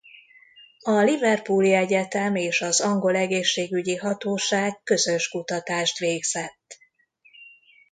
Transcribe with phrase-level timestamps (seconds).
[0.79, 6.77] A Liverpooli Egyetem és az angol egészségügyi hatóság közös kutatást végzett.